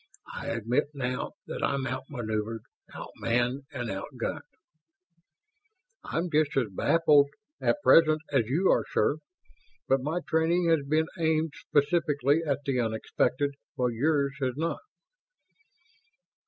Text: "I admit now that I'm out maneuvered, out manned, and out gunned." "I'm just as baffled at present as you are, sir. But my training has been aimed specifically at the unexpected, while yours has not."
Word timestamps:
"I 0.33 0.47
admit 0.47 0.85
now 0.95 1.33
that 1.45 1.61
I'm 1.61 1.85
out 1.85 2.05
maneuvered, 2.09 2.63
out 2.91 3.11
manned, 3.17 3.65
and 3.71 3.87
out 3.91 4.07
gunned." 4.19 4.41
"I'm 6.03 6.31
just 6.31 6.57
as 6.57 6.69
baffled 6.71 7.27
at 7.61 7.83
present 7.83 8.19
as 8.31 8.47
you 8.47 8.71
are, 8.71 8.83
sir. 8.91 9.17
But 9.87 10.01
my 10.01 10.21
training 10.27 10.67
has 10.69 10.79
been 10.89 11.05
aimed 11.19 11.53
specifically 11.55 12.41
at 12.43 12.61
the 12.65 12.79
unexpected, 12.79 13.53
while 13.75 13.91
yours 13.91 14.33
has 14.39 14.53
not." 14.57 14.79